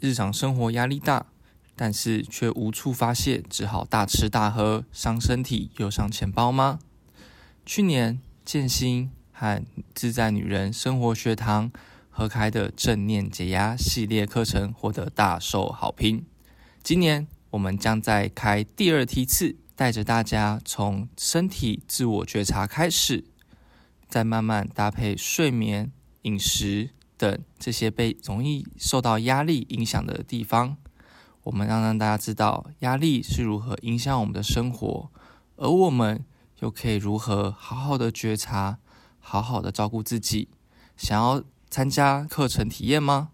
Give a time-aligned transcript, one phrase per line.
[0.00, 1.26] 日常生活压力大，
[1.76, 6.78] 但是却无处发泄，只好大吃大喝，伤身体又伤钱包吗？
[7.66, 9.62] 去年建新和
[9.94, 11.70] 自在女人生活学堂
[12.08, 16.24] 合开的正念解压系列课程获得大受好评。
[16.82, 23.24] 今年我们将再开第二梯次，带着大家从身体自我觉察开始，
[24.08, 25.92] 再慢慢搭配睡眠、
[26.22, 26.90] 饮食
[27.20, 30.78] 等这些被容易受到压力影响的地方，
[31.42, 35.10] 我们要让大家知道压力是如何影响我们的生活，
[35.56, 36.24] 而我们
[36.60, 38.78] 又可以如何好好的觉察，
[39.18, 40.48] 好好的照顾自己。
[40.96, 43.32] 想要参加课程体验吗？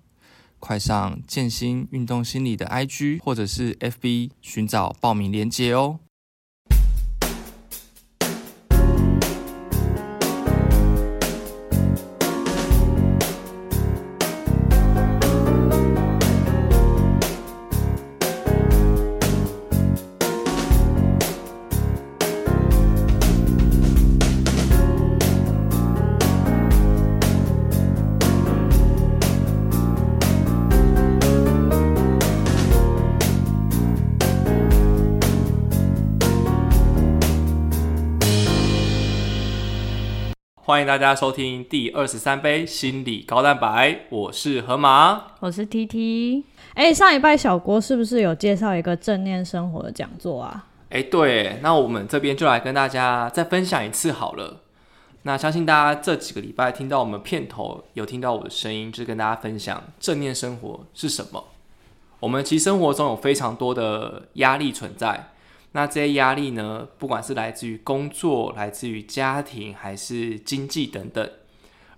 [0.59, 6.01] 快上健心运动心理的 IG 或者是 FB 寻找报名链接哦。
[40.66, 46.45] 欢迎大家收听第二十三杯心理高蛋白，我是河马，我是 T T。
[46.74, 50.66] 哎，上一拜小郭是不是有介绍一个正念生活的讲座啊？
[50.90, 54.56] 哎，对，那我们这边就来跟大家再分享一次好了。
[55.22, 61.44] 那相信大家这几个礼拜听到我们片头有听到我的声音，就是跟大家分享正念生活是什么。
[62.18, 65.28] 我们其实生活中有非常多的压力存在。
[65.77, 71.31] 那这些压力呢，不管是来自于工作、来自于家庭，还是经济等等，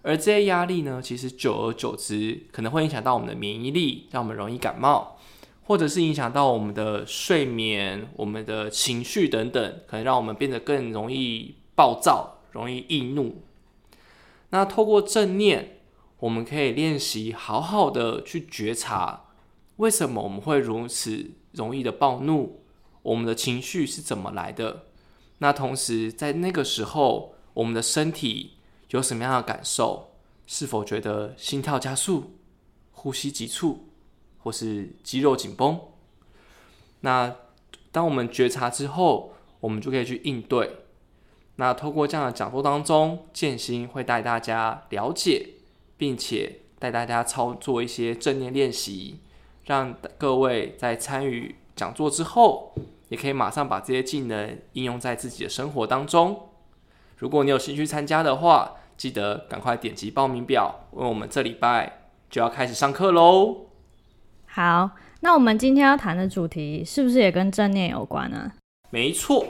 [0.03, 5.17] 而这些压力呢，其实久而久之，可能会影响到我们的免疫力，让我们容易感冒，
[5.62, 13.42] 或者是影响到我们的睡眠、我们的情绪等等，可能让我们变得更容易暴躁、容易易怒。
[14.51, 15.79] 那透过正念，
[16.19, 19.27] 我们可以练习好好的去觉察，
[19.77, 22.64] 为什么我们会如此容易的暴怒。
[23.08, 24.85] 我们的情绪是怎么来的？
[25.39, 28.58] 那同时在那个时候，我们的身体
[28.91, 30.11] 有什么样的感受？
[30.46, 32.36] 是否觉得心跳加速、
[32.92, 33.89] 呼吸急促，
[34.39, 35.80] 或是肌肉紧绷？
[37.01, 37.35] 那
[37.91, 40.80] 当我们觉察之后，我们就可以去应对。
[41.57, 45.55] 那透过这样的讲座当中，建心会带大家了解，
[45.96, 49.20] 并且带大家操作一些正念练习，
[49.64, 51.57] 让各位在参与。
[51.79, 52.75] 讲座之后，
[53.08, 56.48] 也可以马上把这些技能应用在自己的生活当中。
[57.17, 63.67] 如果你有兴趣参加的话，记得赶快点击报名表，因为我们这礼拜就要开始上课喽。
[64.46, 68.52] 好，那我们今天要谈的主题是不是也跟正念有关呢？
[68.91, 69.46] 没错。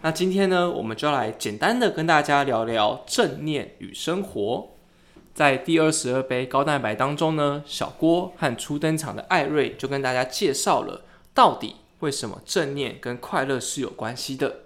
[0.00, 4.68] 那今天呢，我们就要来简单的跟大家聊聊正念与生活。
[5.34, 11.02] 在第二十二杯高蛋白当中呢，小郭和初登场的艾瑞就跟大家介绍了。
[11.34, 14.60] 到底为什么正念跟快乐是有关系的？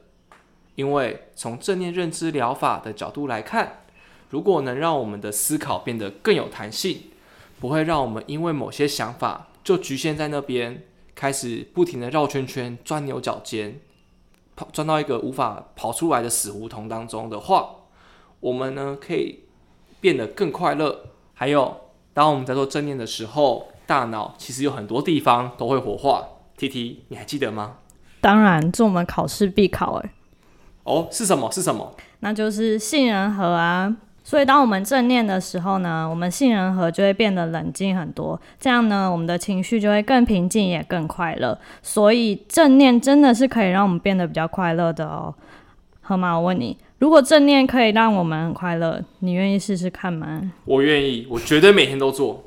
[0.75, 3.84] 因为从正念认知疗法的角度来看，
[4.31, 7.10] 如果能让我们的思考变得更有弹性，
[7.60, 10.84] 不会让我们因为某些想法就局限在那边，
[11.15, 13.81] 开始不停的绕圈圈、钻牛角尖，
[14.56, 17.76] 跑钻到一个无法跑出来的死胡同当中的话，
[18.41, 19.41] 我们呢可以
[20.00, 21.06] 变得更快乐。
[21.34, 21.81] 还有，
[22.12, 26.28] 当我们在做正念的时候，大脑其实有很多地方都会活化。
[26.62, 27.72] T T，你还记得吗？
[28.20, 30.10] 当然，这我们考试必考哎。
[30.84, 31.50] 哦，是什么？
[31.50, 31.92] 是什么？
[32.20, 33.96] 那就是杏仁核啊。
[34.22, 38.40] 所以，当我们正念的时候呢，我们杏仁核就会变得冷静很多。
[38.60, 41.58] 这样呢，我们的情绪就会更平静，也更快乐。
[41.82, 45.34] 所以，正念真的是可以让我们变得比较快乐的哦。
[46.00, 50.52] 河马，我问你，如果正念可以让我们很快乐，你愿意试试看吗？
[50.66, 52.44] 我愿意，我绝对每天都做。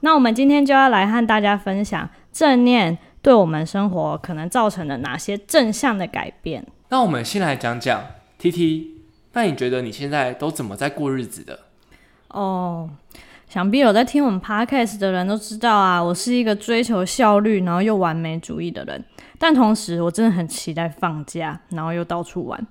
[0.00, 2.96] 那我们今天就要来和大家分享正念。
[3.20, 6.66] 对我们生活可能造成了哪些正向的改变？
[6.88, 8.02] 那我们先来讲讲
[8.38, 8.94] T T。
[9.34, 11.58] 那你觉得你现在都怎么在过日子的？
[12.28, 12.88] 哦，
[13.48, 19.04] 想必有在听我们 Podcast 的人都知道啊，我是一个追求效率然后又完美主义的人。
[19.38, 22.66] 但同时，我真的很期待放假，然后又到处玩。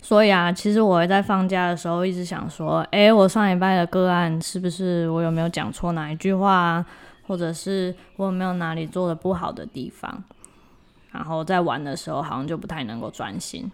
[0.00, 6.86] 所以啊，其实我在放假的时候一直想说，哎，我上礼拜的个案是不是我有没有讲错哪一句话啊？
[7.26, 10.22] 或者是我有没有哪里做的不好的地方，
[11.10, 13.70] 然后在玩的时候好像就不太能够专心，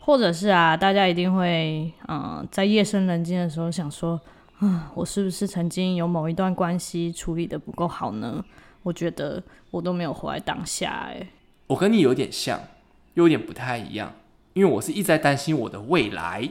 [0.00, 4.20] 或者是啊，大家一定会嗯，在夜深人静的时候想说
[4.60, 8.44] 嗯，我是不是曾经有某一段关系处理的不够好呢？
[8.82, 11.28] 我觉得我都没有活在当下，哎，
[11.68, 12.60] 我跟你有点像，
[13.14, 14.12] 又有点不太一样，
[14.54, 16.42] 因为我是一直在担心我的未来，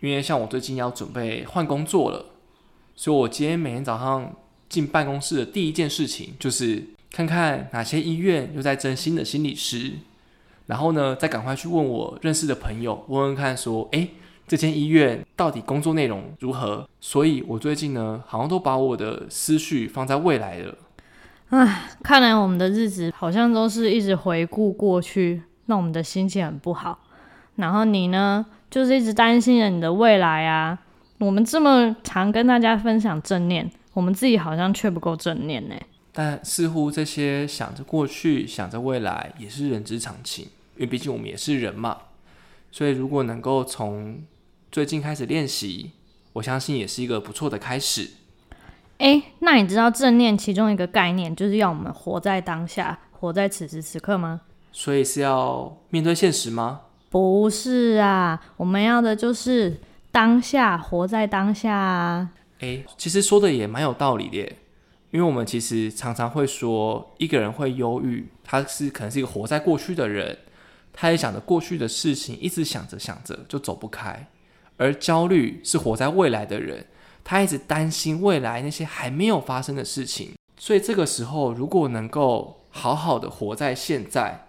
[0.00, 2.26] 因为像我最近要准备换工作了，
[2.94, 4.32] 所以我今天每天早上
[4.72, 9.92] 进办公室的第一件事情就是看看哪些医院又在征新的心理师，
[10.64, 14.08] 然后呢，再赶快去问我认识的朋友，问问看说，哎，
[14.48, 16.88] 这间医院到底工作内容如何？
[17.02, 20.74] 所以我最近呢，好像都把我的思绪放在未来了。
[21.50, 26.98] 唉，看来我们的日子好像都是一直回顾过去，让我们的心情很不好。
[27.56, 30.78] 然后你呢，就是一直担心着你的未来啊。
[31.18, 35.74] 我们这么常跟大家分享正念，我们自己好像却不够正念呢。
[36.12, 40.44] 但似乎这些想着过去、想着未来，也是人之常情，
[40.76, 41.96] 因为毕竟我们也是人嘛。
[42.70, 44.22] 所以如果能够从
[44.70, 45.92] 最近开始练习，
[46.34, 48.10] 我相信也是一个不错的开始。
[48.98, 54.42] 哎，那你知道正念其中一个概念就是要我们活在当下，活在此时此刻吗？
[54.70, 56.82] 所以是要面对现实吗？
[57.10, 59.78] 不是啊，我们要的就是
[60.10, 62.30] 当下，活在当下啊。
[62.62, 64.38] 哎，其实说的也蛮有道理的，
[65.10, 70.38] 因为我们其实常常会说，一个人会忧郁，他是可能是一个活在过去的人，
[70.92, 74.28] 他也想着过去的事情，一直想着想着就走不开，
[74.76, 76.86] 而焦虑是活在未来的人。
[77.24, 84.46] 他一直担心未来那些还没有发生的事情，所以这个时候如果能够好好的活在现在，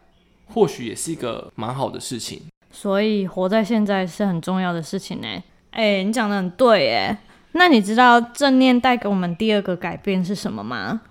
[0.53, 2.43] 或许也是一个蛮好的事情。
[2.71, 5.27] 所以活在现在是很重要的事情呢。
[5.71, 7.17] 哎，你讲的很对哎。
[7.53, 11.01] 那你知道正念带给我们第二个改变是什么吗？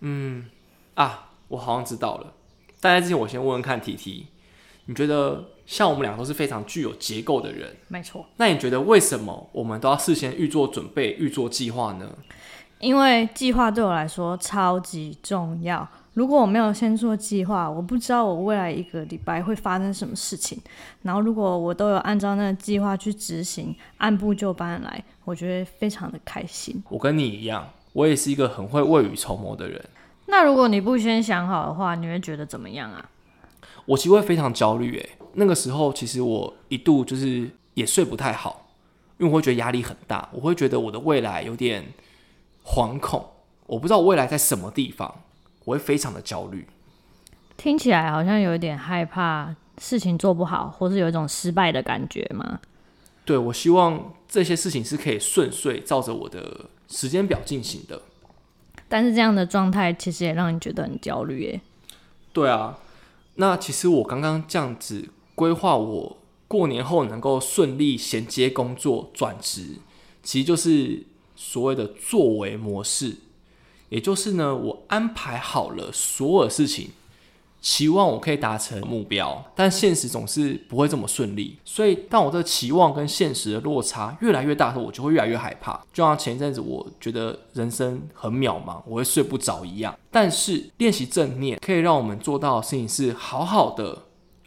[0.00, 0.46] 嗯，
[0.94, 2.32] 啊，我好像知道了。
[2.80, 4.26] 但在之前，我先问问看 T T，
[4.86, 5.50] 你觉得？
[5.66, 8.26] 像我们俩都是非常具有结构的人，没错。
[8.36, 12.06] 那你觉得为什么我们都要事先预做准备、预做计划呢？
[12.80, 15.88] 因为计划对我来说超级重要。
[16.14, 20.58] 如果我没有先做计划，我不知道我未来一个礼拜会发生什么事情。
[21.02, 26.82] 然后如果我都有按照那个计划去执行，按部就班来，我觉得非常的开心。
[26.88, 29.84] 我跟你一样，我也是一个很会未雨绸缪的人。
[30.26, 33.10] 那如果你不先想好的话，你会觉得怎么样啊？
[33.84, 38.68] 我其实会非常焦虑，诶，那个时候其实我一度就是也睡不太好，
[39.18, 41.84] 因为我会觉得压力很大，我会觉得我的未来有点
[42.64, 43.22] 惶恐，
[43.66, 45.12] 我不知道未来在什么地方，
[45.64, 46.66] 我会非常的焦虑。
[47.56, 52.60] 听起来好像有一点害怕事情做不好，或是有一种失败的感觉吗？
[53.24, 58.02] 对，我希望这些事情是可以顺遂照着我的时间表进行的。
[58.88, 61.60] 但是这样的状态其实也让你觉得很焦虑，耶。
[62.32, 62.78] 对啊。
[63.36, 69.78] 那其实我刚刚这样子规划，我过年后能够顺利衔接工作转职，
[70.22, 71.02] 其实就是
[71.34, 73.16] 所谓的作为模式，
[73.88, 76.90] 也就是呢，我安排好了所有事情。
[77.60, 81.56] 期望我可以达成目标，但现实总是不会这么顺利。
[81.64, 85.72] 所以，当我这个期望跟现实的落差越来越大时候，我就会越来越害怕。
[85.90, 89.98] 就像前一阵子，我觉得人生很渺茫，我会睡不着一样。
[90.10, 94.02] 但是，练习正念可以让我们做到的事情是好好的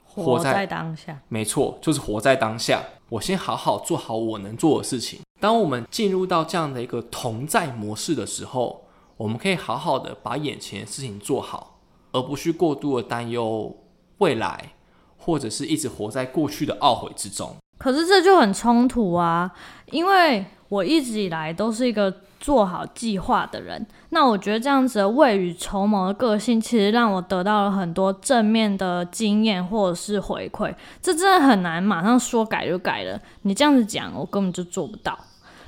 [0.06, 1.20] 活在当下。
[1.28, 2.84] 没错，就是活在当下。
[3.10, 5.22] 我先好好做好我能做的事情。
[5.40, 8.84] 当我们进入到这样的一个同在模式的时候，
[9.18, 11.74] 我们可以好好的把眼前的事情做好。
[12.14, 13.76] 而不去过度的担忧
[14.20, 14.72] 未来，
[15.18, 17.54] 或者是一直活在过去的懊悔之中。
[17.78, 19.52] 可是这就很冲突啊！
[19.92, 30.74] 因为我一直以来都是一个做好计划的人，那我觉得这样子的未雨绸缪的个性，其实让我得到了很多正面的经验或者是回馈。
[31.02, 33.22] 这真的很难马上说改就改了。
[33.44, 35.20] 你这样子讲，我根本就做不到。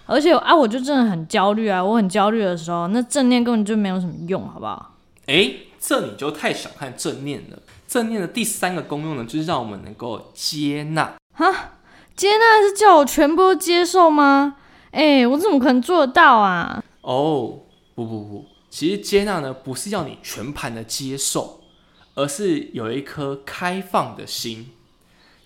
[0.10, 1.84] 而且啊，我就真的很焦虑啊！
[1.84, 4.96] 我很焦虑的时候，那正念根本就没有什么用，好不好？
[5.28, 5.68] 诶。
[5.82, 7.58] 这你就太小看正念了。
[7.88, 11.14] 正念的第三个功用呢，就是让我们能够接纳。
[11.34, 11.72] 哈，
[12.18, 14.58] 接纳是叫我全部都接受吗？
[14.92, 16.84] 哎，我怎么可能做得到啊？
[17.00, 17.60] 哦，
[17.96, 21.62] 不不不，其实接纳呢，不是要你全盘的接受，
[22.16, 24.72] 而是有一颗开放的心。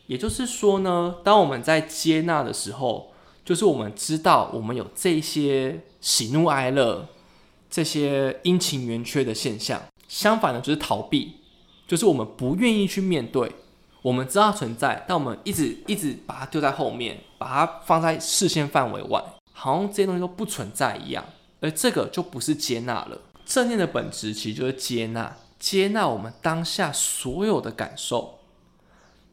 [0.08, 3.12] 也就是说呢，当我们在接纳的时候，
[3.46, 7.08] 就是我们知道我们有这些喜怒哀乐、
[7.70, 9.82] 这些阴晴圆缺的现象。
[10.08, 11.34] 相反的，就是逃避，
[11.88, 13.52] 就是我们不愿意去面对。
[14.02, 19.24] 我们知道存在，但我们一直一直把它丢在后面，把它放在视线范围外，
[19.54, 21.24] 好像这些东西都不存在一样。
[21.62, 23.18] 而这个就不是接纳了。
[23.46, 28.40] 正念的本质其实就是接纳，接纳我们当下所有的感受。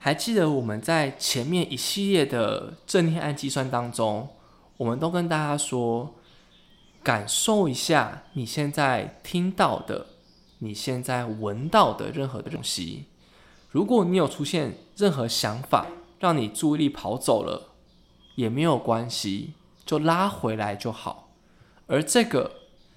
[0.02, 4.30] 还记得我们在前面一系列的正念氨基酸当中，
[4.78, 6.14] 我们都跟大家说，
[7.02, 10.06] 感受一下你现在听到的、
[10.60, 13.04] 你现在闻到的任何的东西。
[13.68, 15.86] 如果你有出现任何想法，
[16.18, 17.74] 让你注意力跑走了，
[18.36, 19.52] 也没有关系，
[19.84, 21.28] 就拉回来就好。
[21.86, 22.52] 而这个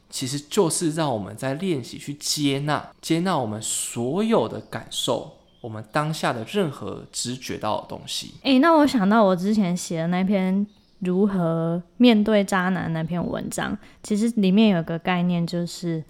[0.09, 8.33] 其实就是让我们在练习去接纳、接纳我们所有的感受，我们当下的任何知觉到的东西。
[8.41, 10.67] 诶，那我想到我之前写的那篇
[10.99, 16.03] 如何面对渣男那篇文章，其实里面有个概念就是。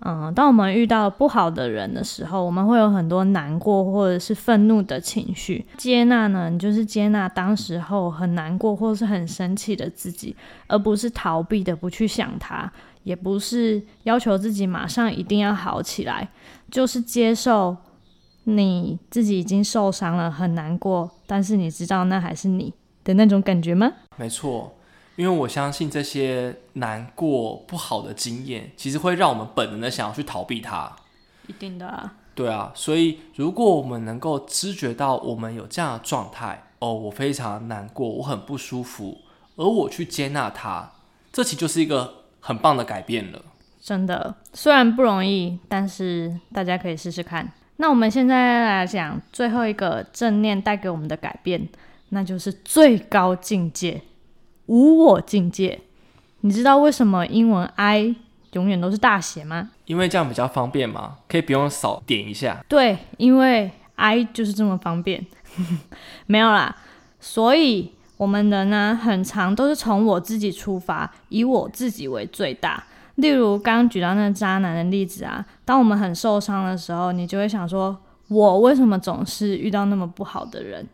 [0.00, 5.66] 嗯，当我们遇到不好的人的时候，我们会有很多难过或者是愤怒的情绪。
[5.76, 10.36] 接纳呢，你就是接纳当时候很难过或者是很生气的自己，
[10.68, 12.72] 而不是逃避的不去想他，
[13.02, 16.28] 也不是要求自己马上一定要好起来，
[16.70, 17.76] 就是接受
[18.56, 22.72] 你自己已经受伤了，很难过，但是你知道那还是你
[23.04, 23.92] 的那种感觉吗？
[24.16, 24.74] 没错。
[25.16, 30.94] 因为我相信这些难过、不好的经验，其实会让我们本能的想要去逃避它。
[31.48, 32.14] 一定的啊。
[32.36, 39.18] 对啊，所以如果我们能够知觉到我们有这样的状态，哦，我非常难过，我很不舒服，
[39.56, 40.88] 而我去接纳它，
[41.32, 43.42] 这其实就是一个很棒的改变了。
[43.82, 47.52] 真的，虽然不容易，但是大家可以试试看。
[47.80, 51.68] 那我们现在来讲最后一个正念带给我们的改变，
[52.08, 54.02] 那就是最高境界。
[54.66, 55.80] 无我境界，
[56.40, 58.14] 你知道为什么英文 I
[58.52, 59.70] 永远都是大写吗？
[59.86, 62.62] 因为这样比较方便嘛，可以不用扫点一下。
[62.68, 65.24] 对，因为 I 就是这么方便。
[66.26, 66.76] 没有啦，
[67.20, 72.84] 所以我们人呢，很长都是从我自己出发，以我自己为最大。
[73.18, 77.96] 例如刚举到那个渣男的例子啊，当我们很受伤的时候，你就会想说：
[78.28, 80.86] 我为什么总是遇到那么不好的人？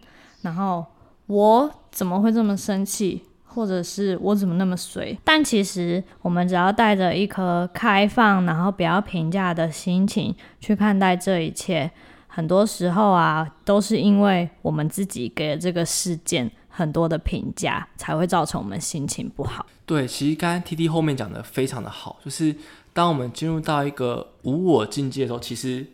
[0.43, 0.85] 然后
[1.27, 3.25] 我怎么会这么生气？
[3.47, 5.17] 或者是我怎么那么随？
[5.23, 11.89] 但其实我们只要带着一颗开放，然后不要评价的心情去看待这一切，
[12.27, 19.65] 很多时候啊，都是因为我们自己给了这个事件很多的评价，才会造成我们心情不好。
[19.87, 22.55] 对，其实刚刚 T T 后面讲的非常的好，就是
[22.93, 25.87] 当我们进入到一个无我境界的时候，其实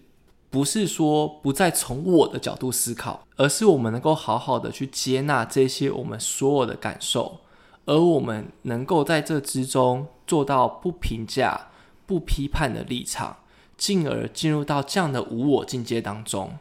[0.48, 7.40] 不是说不再从我的角度思考，而是我们能够好好的去接纳这些我们所有的感受。
[7.86, 11.68] 而我们能够在这之中做到不评价、
[12.06, 13.38] 不批判的立场，
[13.76, 16.52] 进而进入到这样的无我境界当中。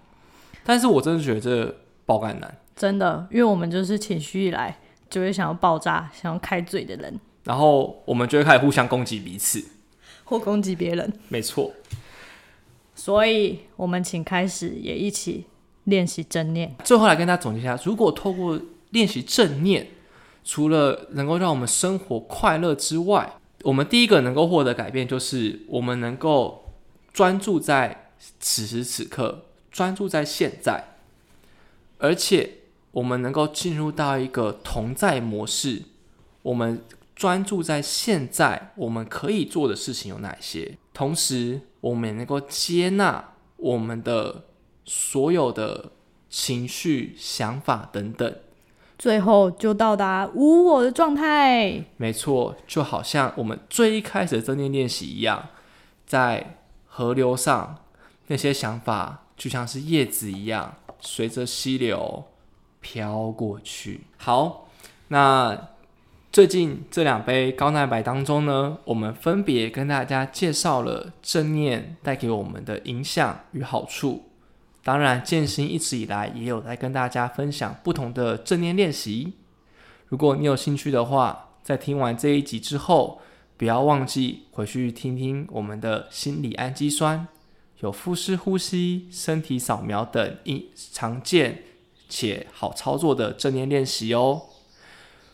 [0.64, 4.80] 但是我真的觉得这爆肝难，真的，因为我们就是情绪一来
[5.10, 9.64] 就会想要爆炸、想要开嘴的人，然后我们就会开始互相攻击彼此，
[10.24, 11.12] 或攻击别人。
[11.30, 11.74] 没错，
[12.94, 15.46] 所以我们请开始也一起
[15.86, 16.76] 练习正念。
[16.84, 18.60] 最后来跟大家总结一下：如果透过
[18.92, 19.88] 练习正念，
[20.44, 26.74] 除了能够让我们生活快乐之外，我们第一个能够获得改变，就是我们能够
[27.12, 30.84] 专注在此时此刻，专注在现在，
[31.98, 32.59] 而且
[33.00, 35.84] 我们能够进入到一个同在模式。
[36.42, 36.84] 我们
[37.16, 40.78] 专注在现在，我们可以做的事情有哪些？
[40.94, 44.44] 同时，我们也能够接纳我们的
[44.84, 45.94] 所有的
[46.30, 48.36] 情绪、想法等等。
[48.98, 51.86] 最后就到达无我的状态。
[51.96, 55.48] 没错，就好像我们最一开始的正念练习一样，
[56.06, 57.78] 在河流上，
[58.28, 62.26] 那些想法就像是叶子一样，随着溪流
[62.82, 64.02] 飘过去。
[64.18, 64.70] 好，
[65.10, 65.70] 那
[66.32, 74.26] 最近这两杯高蛋白当中呢，我们分别跟大家介绍了正念带给我们的影响与好处。
[74.84, 79.34] 当然，建新一直以来也有在跟大家分享不同的正念练习。
[80.08, 83.22] 如果你有兴趣的话，在听完这一集之后，
[83.58, 87.28] 不要忘记回去听听我们的心理氨基酸、
[87.82, 91.64] 有腹式呼吸、身体扫描等一常见
[92.10, 94.42] 且好操作的正念练习哦。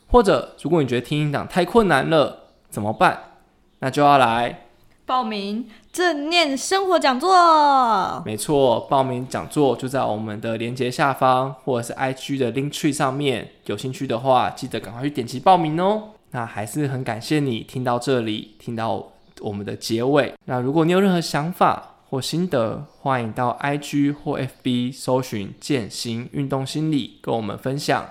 [0.08, 3.32] 或者，如果你觉得听音档太困难了，怎么办？
[3.80, 4.62] 那就要来。
[5.08, 13.52] 报名正念生活讲座，没错，报名讲座就在我们的链接下方，或者是 IG 的 link tree 上面。
[13.66, 16.10] 有兴趣的话，记得赶快去点击报名哦。
[16.32, 20.34] 那还是很感谢你听到这里，听到我们的结尾。
[20.46, 28.10] 那如果你有任何想法或心得，欢迎到 IG 或 FB 搜寻“健行运动心理”跟我们分享。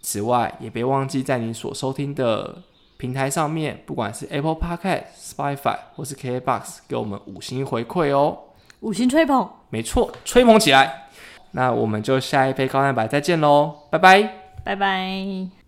[0.00, 2.62] 此外，也别忘记在你所收听的。
[2.96, 8.38] 平台上面，不管是 Apple Podcast、Spotify 或是 KBox，给我们五星回馈哦，
[8.80, 11.10] 五星吹捧，没错，吹捧起来。
[11.50, 14.32] 那我们就下一杯高蛋白再见喽，拜拜，
[14.64, 15.14] 拜拜。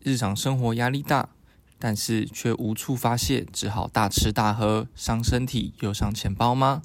[0.02, 1.28] 日常生活压力大，
[1.78, 6.80] 但是却无处发泄，只好大吃大喝，伤身体又伤钱包吗？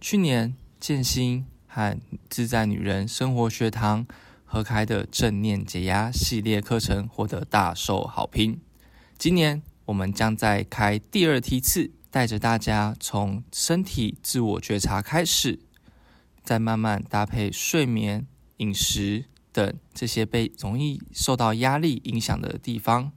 [0.00, 4.06] 去年建新和自在女人生活学堂
[4.46, 8.58] 合开的正念解压系列课程获得大受好评。
[9.18, 15.60] 今年我们将再开第二梯次，带着大家从身体自我觉察开始，
[16.42, 18.26] 再慢慢搭配睡眠、
[18.56, 23.12] 饮食等这些被容易受到压力影响的地方。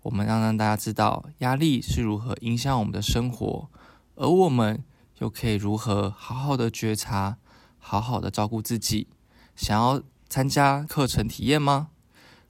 [0.00, 3.68] 我们要让大家知道压力是如何影响我们的生活，
[4.14, 4.82] 而我们
[5.18, 7.36] 又可以如何好好的觉察，
[7.78, 9.08] 好好的照顾自己。
[9.54, 11.88] 想要参加课程体验吗？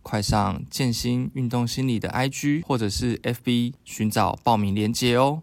[0.03, 5.43] 快上健心运动心理的 IG 或者是 FB 寻找报名链接哦。